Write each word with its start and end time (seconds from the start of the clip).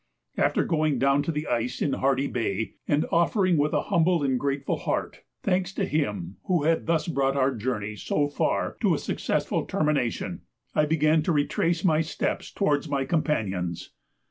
After 0.35 0.63
going 0.63 0.97
down 0.97 1.21
to 1.21 1.31
the 1.31 1.45
ice 1.45 1.79
in 1.79 1.93
Hardy 1.93 2.25
Bay, 2.25 2.73
and 2.87 3.05
offering 3.11 3.55
with 3.55 3.71
a 3.71 3.83
humble 3.83 4.23
and 4.23 4.39
grateful 4.39 4.77
heart 4.79 5.21
thanks 5.43 5.71
to 5.73 5.85
Him 5.85 6.37
who 6.45 6.63
had 6.63 6.87
thus 6.87 7.07
brought 7.07 7.35
our 7.37 7.53
journey 7.53 7.95
so 7.95 8.27
far 8.27 8.77
to 8.81 8.95
a 8.95 8.97
successful 8.97 9.63
termination, 9.67 10.41
I 10.73 10.87
began 10.87 11.21
to 11.21 11.31
retrace 11.31 11.85
my 11.85 12.01
steps 12.01 12.49
towards 12.51 12.89
my 12.89 13.05
companions. 13.05 13.91